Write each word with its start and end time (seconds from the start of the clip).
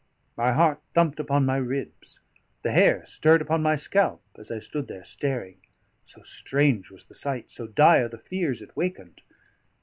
My 0.35 0.51
heart 0.53 0.81
thumped 0.95 1.19
upon 1.19 1.45
my 1.45 1.57
ribs, 1.57 2.21
the 2.63 2.71
hair 2.71 3.05
stirred 3.05 3.39
upon 3.39 3.61
my 3.61 3.75
scalp, 3.75 4.23
as 4.35 4.49
I 4.49 4.57
stood 4.59 4.87
there 4.87 5.05
staring 5.05 5.59
so 6.07 6.23
strange 6.23 6.89
was 6.89 7.05
the 7.05 7.13
sight, 7.13 7.51
so 7.51 7.67
dire 7.67 8.07
the 8.07 8.17
fears 8.17 8.63
it 8.63 8.75
wakened. 8.75 9.21